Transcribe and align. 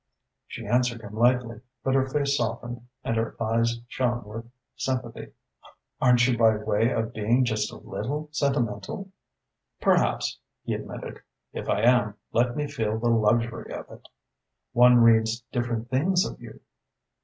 She 0.47 0.65
answered 0.65 1.01
him 1.03 1.13
lightly, 1.13 1.61
but 1.83 1.93
her 1.93 2.07
face 2.07 2.35
softened 2.35 2.87
and 3.03 3.15
her 3.17 3.35
eyes 3.39 3.81
shone 3.87 4.23
with 4.25 4.49
sympathy. 4.75 5.31
"Aren't 6.01 6.25
you 6.27 6.35
by 6.39 6.55
way 6.55 6.89
of 6.91 7.13
being 7.13 7.45
just 7.45 7.71
a 7.71 7.77
little 7.77 8.27
sentimental?" 8.31 9.11
"Perhaps," 9.79 10.39
he 10.63 10.73
admitted. 10.73 11.21
"If 11.53 11.69
I 11.69 11.81
am, 11.81 12.15
let 12.33 12.55
me 12.57 12.65
feel 12.65 12.97
the 12.97 13.09
luxury 13.09 13.71
of 13.71 13.91
it." 13.91 14.07
"One 14.71 14.95
reads 14.97 15.41
different 15.51 15.91
things 15.91 16.25
of 16.25 16.41
you." 16.41 16.61